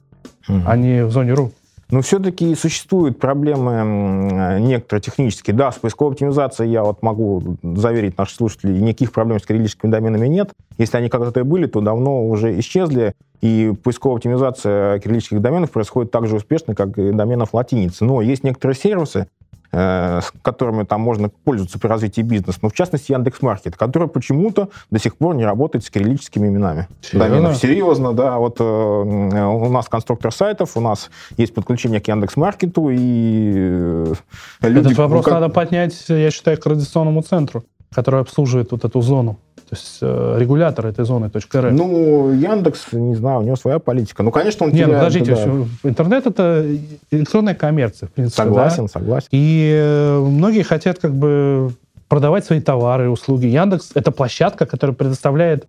[0.47, 0.63] Мгм.
[0.65, 1.51] а не в зоне РУ.
[1.91, 5.55] Но все-таки существуют проблемы некоторые технические.
[5.55, 10.27] Да, с поисковой оптимизацией я вот могу заверить наших слушателей, никаких проблем с кириллическими доменами
[10.27, 10.51] нет.
[10.77, 13.13] Если они когда-то и были, то давно уже исчезли.
[13.41, 18.05] И поисковая оптимизация кириллических доменов происходит так же успешно, как и доменов латиницы.
[18.05, 19.27] Но есть некоторые сервисы,
[19.71, 24.69] э, с которыми там можно пользоваться при развитии бизнеса, ну, в частности, Яндекс.Маркет, который почему-то
[24.91, 26.87] до сих пор не работает с кириллическими именами.
[27.01, 27.29] Серьезно?
[27.29, 27.57] доменов.
[27.57, 28.37] Серьезно, да.
[28.37, 34.13] Вот э, у нас конструктор сайтов, у нас есть подключение к Яндекс.Маркету, и э,
[34.61, 34.87] люди...
[34.87, 39.39] Этот вопрос как- надо поднять, я считаю, к координационному центру, который обслуживает вот эту зону.
[39.69, 41.71] То есть э, регулятор этой зоны .рф.
[41.71, 44.23] Ну, Яндекс, не знаю, у него своя политика.
[44.23, 45.35] Ну, конечно, он Не, ну подождите, да.
[45.35, 46.65] всё, интернет это
[47.11, 48.43] электронная коммерция, в принципе.
[48.43, 48.87] Согласен, да.
[48.87, 49.27] согласен.
[49.31, 51.71] И э, многие хотят как бы
[52.07, 53.45] продавать свои товары и услуги.
[53.45, 55.67] Яндекс это площадка, которая предоставляет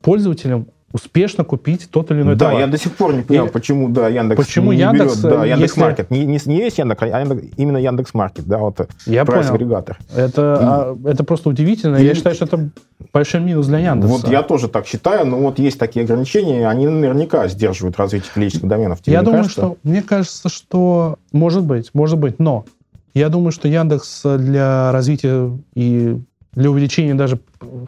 [0.00, 2.60] пользователям успешно купить тот или иной да, товар.
[2.62, 5.44] я до сих пор не понял, Или- почему да, Яндекс Почему не Яндекс, берет, да,
[5.44, 6.10] э, Яндекс если- Маркет.
[6.10, 9.40] Не, не, не есть Яндекс, а Яндекс- именно Яндекс Маркет, да, вот Я понял.
[9.42, 9.98] прайс-агрегатор.
[10.14, 11.96] Это, а, это просто удивительно.
[11.96, 12.70] Я И- считаю, что это
[13.12, 14.14] большой минус для Яндекса.
[14.16, 18.68] Вот я тоже так считаю, но вот есть такие ограничения, они наверняка сдерживают развитие клинических
[18.68, 19.02] доменов.
[19.02, 19.60] Тебе Я думаю, кажется?
[19.60, 22.64] что мне кажется, что может быть, может быть, но
[23.12, 26.18] я думаю, что Яндекс для развития и
[26.56, 27.38] для увеличения даже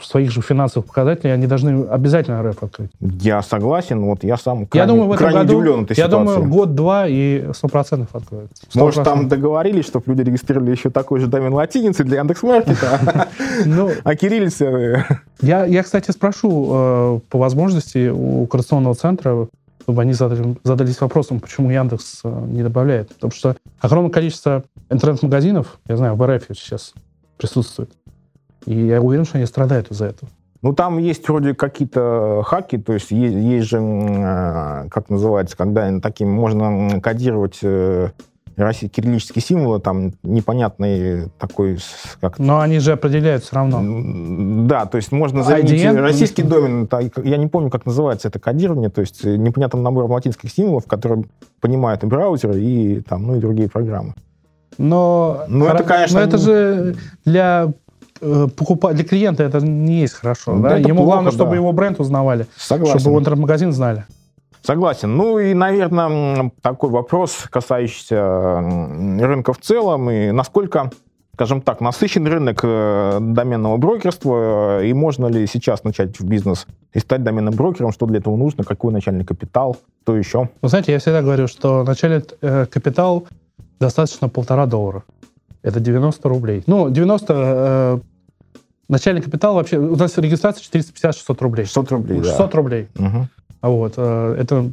[0.03, 2.91] своих же финансовых показателей они должны обязательно РФ открыть.
[3.01, 6.07] Я согласен, вот я сам я крайне, думаю, в этом крайне году, удивлен этой я
[6.07, 6.35] ситуации.
[6.35, 8.51] думаю, год-два и сто процентов откроют.
[8.75, 9.05] Может, 100%.
[9.05, 13.29] там договорились, чтобы люди регистрировали еще такой же домен латиницы для Яндекс.Маркета,
[13.65, 14.65] Ну, а кириллица...
[14.67, 15.05] э,
[15.41, 19.49] я, я, кстати, спрошу э, по возможности у координационного центра,
[19.83, 23.09] чтобы они задали- задались вопросом, почему Яндекс э, не добавляет.
[23.15, 26.93] Потому что огромное количество интернет-магазинов, я знаю, в РФ сейчас
[27.39, 27.91] присутствует.
[28.69, 30.31] И я уверен, что они страдают из-за этого.
[30.61, 35.89] Ну, там есть вроде какие-то хаки, то есть есть, есть же, э, как называется, когда
[36.01, 38.09] таким можно кодировать э,
[38.59, 41.79] россий- кириллические символы, там непонятный такой,
[42.21, 43.81] как Но они же определяют все равно.
[44.67, 46.01] Да, то есть можно заменить IDN?
[46.01, 50.51] российский домен, та- я не помню, как называется это кодирование, то есть непонятным набором латинских
[50.51, 51.25] символов, которые
[51.63, 54.13] понимают и браузеры, и, там, ну, и другие программы.
[54.77, 57.73] Но, Ну, это, хоро- конечно, но это же для
[58.21, 60.55] э, покупа- для клиента это не есть хорошо.
[60.55, 60.79] Ну, да?
[60.79, 61.57] это Ему плохо, главное, чтобы да.
[61.57, 62.99] его бренд узнавали, Согласен.
[62.99, 64.05] чтобы его интернет-магазин знали.
[64.63, 65.17] Согласен.
[65.17, 68.61] Ну и, наверное, такой вопрос, касающийся
[69.21, 70.91] рынка в целом, и насколько,
[71.35, 76.99] скажем так, насыщен рынок э, доменного брокерства, и можно ли сейчас начать в бизнес и
[76.99, 80.49] стать доменным брокером, что для этого нужно, какой начальный капитал, что еще?
[80.61, 83.27] Вы знаете, я всегда говорю, что вначале э, капитал
[83.81, 85.05] достаточно полтора доллара.
[85.63, 86.63] Это 90 рублей.
[86.67, 87.35] Ну, 90...
[87.37, 87.99] э,
[88.89, 89.79] начальный капитал вообще...
[89.79, 91.65] У нас регистрация 450-600 рублей.
[91.67, 92.25] 600 рублей, да.
[92.29, 92.89] 600 рублей.
[92.97, 93.29] Мгм.
[93.61, 93.95] А Вот.
[93.97, 94.71] э, Это...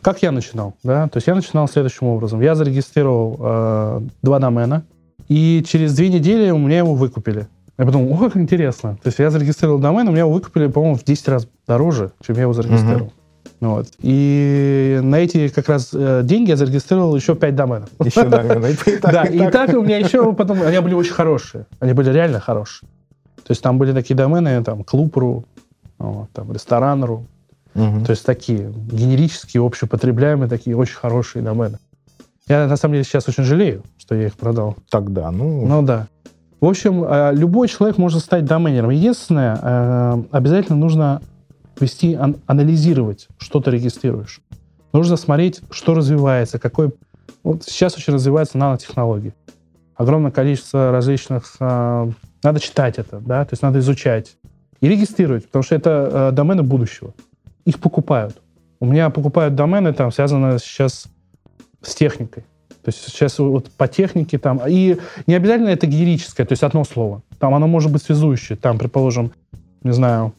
[0.00, 1.08] Как я начинал, да?
[1.08, 2.40] То есть я начинал следующим образом.
[2.40, 4.84] Я зарегистрировал э, два домена,
[5.28, 7.48] и через две недели у меня его выкупили.
[7.76, 8.94] Я подумал, о, как интересно.
[9.02, 12.36] То есть я зарегистрировал домен, у меня его выкупили, по-моему, в 10 раз дороже, чем
[12.36, 13.12] я его зарегистрировал.
[13.60, 13.88] Вот.
[14.00, 17.90] И на эти как раз э, деньги я зарегистрировал еще 5 доменов.
[18.02, 18.64] Еще домен.
[18.86, 19.74] И так, Да, и так.
[19.74, 20.62] у меня еще потом...
[20.62, 21.66] Они были очень хорошие.
[21.78, 22.88] Они были реально хорошие.
[23.44, 25.44] То есть там были такие домены, там, клуб.ру,
[25.98, 27.26] там, ресторан.ру,
[27.74, 31.78] то есть такие генерические, общепотребляемые, такие очень хорошие домены.
[32.48, 34.76] Я, на самом деле, сейчас очень жалею, что я их продал.
[34.88, 36.08] Тогда, ну, Ну да.
[36.60, 38.90] В общем, э, любой человек может стать доменером.
[38.90, 41.22] Единственное, э, обязательно нужно
[41.80, 44.40] вести, ан- анализировать, что ты регистрируешь.
[44.92, 46.92] Нужно смотреть, что развивается, какой...
[47.42, 49.34] Вот сейчас очень развиваются нанотехнологии.
[49.94, 51.56] Огромное количество различных...
[51.60, 52.10] э,
[52.42, 54.36] Надо читать это, да, то есть надо изучать.
[54.80, 57.12] И регистрировать, потому что это э, домены будущего.
[57.66, 58.40] Их покупают.
[58.80, 61.06] У меня покупают домены, там, связанные сейчас
[61.82, 62.44] с техникой.
[62.82, 64.62] То есть сейчас вот по технике там...
[64.66, 67.22] И не обязательно это генерическое, то есть одно слово.
[67.38, 68.56] Там оно может быть связующее.
[68.56, 69.32] Там, предположим,
[69.82, 70.32] не знаю,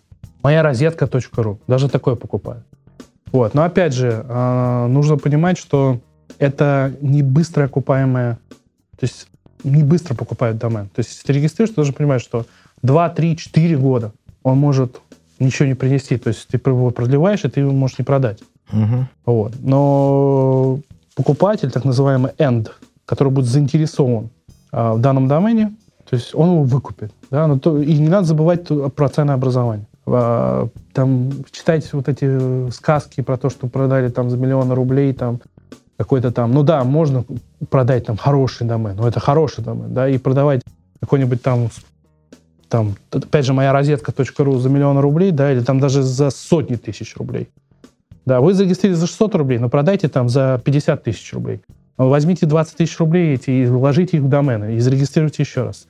[0.44, 1.60] моя розетка.ру.
[1.68, 2.66] Даже такое покупают.
[3.32, 3.54] Вот.
[3.54, 6.00] Но опять же, э, нужно понимать, что
[6.40, 8.38] это не быстро окупаемое...
[9.00, 9.28] То есть
[9.64, 10.90] не быстро покупают домен.
[10.90, 12.46] То есть если ты регистрируешь, ты должен понимать, что
[12.82, 14.12] 2, 3, 4 года
[14.44, 15.02] он может
[15.40, 16.18] ничего не принести.
[16.18, 18.40] То есть ты его продлеваешь, и ты его можешь не продать.
[18.72, 19.08] мгм.
[19.26, 19.54] Вот.
[19.60, 20.80] Но
[21.16, 22.70] покупатель, так называемый end,
[23.06, 24.30] который будет заинтересован
[24.72, 25.74] а, в данном домене,
[26.10, 27.14] то есть он его выкупит.
[27.30, 27.48] Да?
[27.48, 29.88] Но то, и не надо забывать про ценообразование.
[30.06, 35.14] А, там читайте вот эти э, сказки про то, что продали там за миллионы рублей,
[35.14, 35.40] там
[35.98, 37.24] какой-то там, ну да, можно
[37.70, 40.62] продать там хороший домен, но это хороший домен, да, и продавать
[41.00, 41.70] какой-нибудь там,
[42.70, 47.16] там, опять же, моя розетка.ру за миллион рублей, да, или там даже за сотни тысяч
[47.18, 47.50] рублей.
[48.26, 51.62] Да, вы зарегистрировали за 600 рублей, но продайте там за 50 тысяч рублей.
[51.98, 55.88] Возьмите 20 тысяч рублей эти и вложите их в домены и зарегистрируйте еще раз.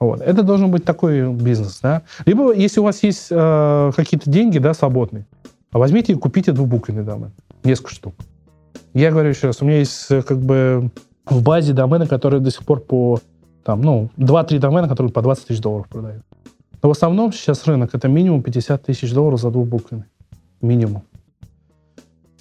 [0.00, 0.20] Вот.
[0.20, 1.80] Это должен быть такой бизнес.
[1.80, 2.02] Да?
[2.26, 5.26] Либо, если у вас есть э, какие-то деньги да, свободные,
[5.72, 7.32] возьмите и купите двухбуквенный домен.
[7.62, 8.14] Несколько штук.
[8.92, 10.90] Я говорю еще раз, у меня есть э, как бы
[11.26, 13.20] в базе домены, которые до сих пор по
[13.64, 16.22] там, ну, 2-3 домена, которые по 20 тысяч долларов продают.
[16.82, 20.04] Но в основном сейчас рынок это минимум 50 тысяч долларов за двухбуквенный.
[20.60, 21.02] Минимум.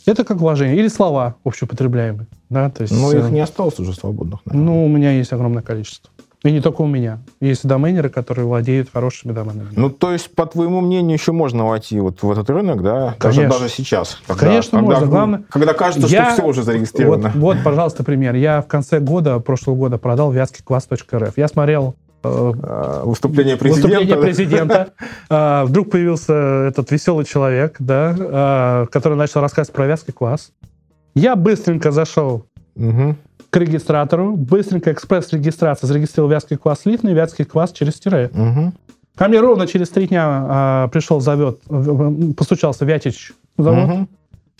[0.05, 0.77] Это как вложение.
[0.77, 2.27] Или слова общеупотребляемые.
[2.49, 2.69] Да?
[2.69, 4.65] То есть, Но э, их не осталось уже свободных, наверное.
[4.65, 6.11] ну, у меня есть огромное количество.
[6.43, 7.19] И не только у меня.
[7.39, 9.69] Есть доменеры, которые владеют хорошими доменами.
[9.77, 13.15] Ну, то есть, по твоему мнению, еще можно войти вот в этот рынок, да?
[13.17, 13.59] Даже, Конечно.
[13.59, 14.19] даже сейчас.
[14.27, 15.05] Конечно, можно.
[15.05, 17.31] ну, Главное- Когда кажется, Я- что все уже зарегистрировано.
[17.35, 18.35] Вот, вот, пожалуйста, пример.
[18.35, 21.37] Я в конце года, прошлого года продал вятский квас.рф.
[21.37, 23.87] Я смотрел э, выступление президента.
[23.99, 24.93] Выступление президента.
[25.29, 26.33] А, вдруг появился
[26.67, 30.51] этот веселый человек, да, а, который начал рассказывать про вязкий квас.
[31.15, 33.17] Я быстренько зашел Мгм.
[33.53, 38.31] К регистратору, быстренько экспресс-регистрация, зарегистрировал вязкий квас слитный, вязкий квас через тире.
[38.33, 38.73] Мгм.
[39.15, 41.19] Ко мне ровно через три дня а, пришел
[41.67, 44.09] в- постучался Вятич завод, Мгм.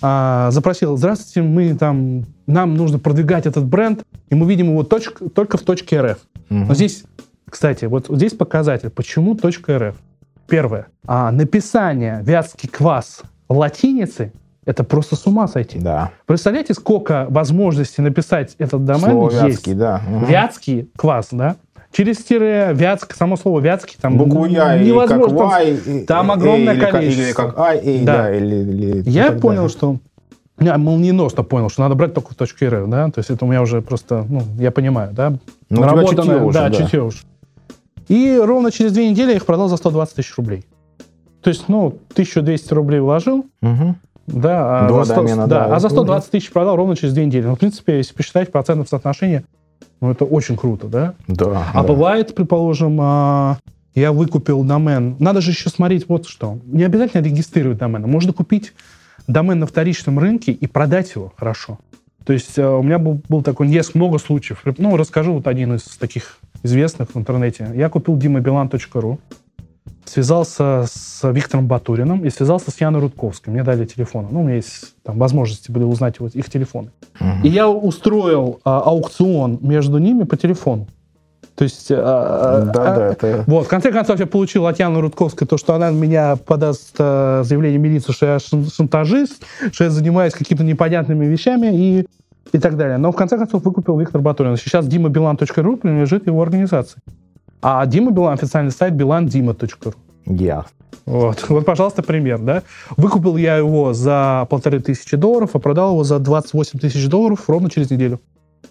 [0.03, 5.27] а, запросил, здравствуйте, мы там, нам нужно продвигать этот бренд, и мы видим его точк-
[5.29, 6.19] только в точке РФ.
[6.49, 6.67] Мгм.
[6.67, 7.03] Но здесь,
[7.49, 9.95] кстати, вот здесь показатель, почему точка РФ.
[10.47, 10.85] Первое.
[11.07, 14.31] А, написание вятский квас латиницы
[14.65, 15.79] это просто с ума сойти.
[15.79, 16.11] Да.
[16.25, 19.43] Представляете, сколько возможностей написать этот домен Слово есть?
[19.43, 20.01] вятский, да.
[20.07, 20.25] Мгм.
[20.25, 21.55] Вятский квас, да?
[21.91, 25.37] Через тире, вятск, само слово вятский, там Букву Я как невозможно.
[25.37, 27.23] там- Y, там и- огромное или как- количество.
[27.23, 28.17] Или как и, Да.
[28.23, 28.35] да.
[28.35, 29.69] или, или Я понял, далее.
[29.69, 29.97] что
[30.59, 33.47] я молниеносно понял, что надо брать только в точке РФ, да, то есть это у
[33.47, 35.33] меня уже просто, ну, я понимаю, да,
[35.69, 36.75] Ну, наработанное, уже, да, да.
[36.75, 37.19] чутье уже.
[38.07, 40.65] И ровно через две недели я их продал за 120 тысяч рублей.
[41.41, 43.97] То есть, ну, 1200 рублей вложил, Мгм.
[44.27, 46.95] Да, а, Два за 100 домена, да, да, а за это 120 тысяч продал ровно
[46.95, 47.45] через две недели.
[47.45, 49.43] Ну, в принципе, если посчитать в процентном соотношении,
[50.01, 51.13] ну, это очень круто, да?
[51.27, 51.67] Да.
[51.73, 51.87] А да.
[51.87, 53.57] бывает, предположим, а,
[53.95, 55.15] я выкупил домен.
[55.19, 56.59] Надо же еще смотреть вот что.
[56.65, 58.03] Не обязательно регистрировать домен.
[58.03, 58.73] Можно купить
[59.27, 61.79] домен на вторичном рынке и продать его хорошо.
[62.25, 64.63] То есть э, у меня был, был такой, есть много случаев.
[64.77, 67.69] Ну, расскажу вот один из таких известных в интернете.
[67.75, 69.19] Я купил dimabilan.ru,
[70.05, 73.53] связался с Виктором Батуриным и связался с Яной Рудковской.
[73.53, 74.27] Мне дали телефон.
[74.31, 76.89] Ну, у меня есть там возможности были узнать его, их телефоны.
[77.19, 77.41] Мгм.
[77.43, 80.87] И я устроил а, аукцион между ними по телефону.
[81.55, 81.91] То есть...
[81.91, 83.43] а, Да, а, да, это...
[83.47, 86.95] Вот, в конце концов, я получил от Яны Рудковской то, что она на меня подаст
[86.97, 92.07] э, заявление в милицию, что я шан- шантажист, что я занимаюсь какими-то непонятными вещами и,
[92.51, 92.97] и так далее.
[92.97, 94.57] Но в конце концов выкупил Виктор Батурин.
[94.57, 96.99] Сейчас dimabilan.ru принадлежит его организации.
[97.63, 99.95] А Дима Билан, официальный сайт bilandima.ru.
[100.25, 100.65] Я.
[101.05, 101.45] Вот.
[101.49, 102.63] вот, пожалуйста, пример, да.
[102.97, 107.69] Выкупил я его за полторы тысячи долларов, а продал его за 28 тысяч долларов ровно
[107.69, 108.19] через неделю.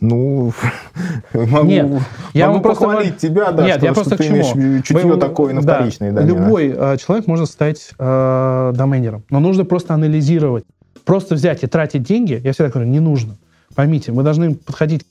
[0.01, 0.53] Ну,
[1.35, 2.03] могу, Нет,
[2.35, 4.37] я могу просто похвалить тебя, да, Нет, что, я что просто ты к чему?
[4.37, 6.29] имеешь чутье Вы- такое на да, вторичные домены.
[6.29, 10.65] Любой э, человек может стать э, доменером, но нужно просто анализировать.
[11.05, 13.37] Просто взять и тратить деньги, я всегда говорю, не нужно.
[13.75, 15.07] Поймите, мы должны подходить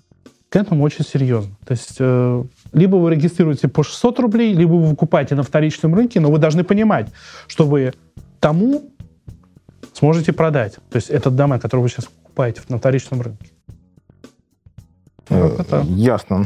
[0.51, 1.55] к этому очень серьезно.
[1.65, 6.19] То есть э, либо вы регистрируете по 600 рублей, либо вы выкупаете на вторичном рынке,
[6.19, 7.07] но вы должны понимать,
[7.47, 7.93] что вы
[8.41, 8.91] тому
[9.93, 10.75] сможете продать.
[10.89, 13.49] То есть этот домен, который вы сейчас покупаете на вторичном рынке.
[15.29, 15.85] Э, Вот это.
[15.87, 16.45] Ясно.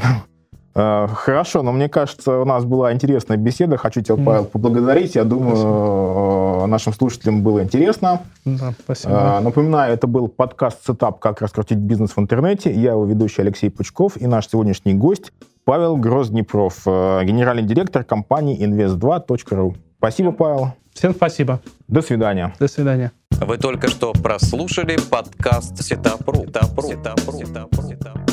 [0.76, 3.78] Э, Хорошо, но мне кажется, у нас была интересная беседа.
[3.78, 4.18] Хочу тебя.
[4.18, 5.16] Павел, поблагодарить.
[5.16, 8.22] Я думаю, э, нашим слушателям было интересно.
[8.44, 9.38] Да, спасибо.
[9.38, 11.20] Э, Напоминаю, это был подкаст «Setup.
[11.20, 12.72] Как раскрутить бизнес в интернете».
[12.74, 15.32] Я его ведущий Алексей Пучков и наш сегодняшний гость
[15.64, 19.76] Павел Гросс-Днепров, э, генеральный директор компании invest2.ru.
[19.98, 20.74] Спасибо, Павел.
[20.94, 21.60] Всем спасибо.
[21.88, 22.54] До свидания.
[22.60, 23.12] До свидания.
[23.32, 25.82] Вы только что прослушали подкаст.
[25.82, 26.46] Сетапру.
[26.46, 26.84] Сетапру.
[26.84, 27.34] Сетапру.
[27.34, 28.25] Сетапру.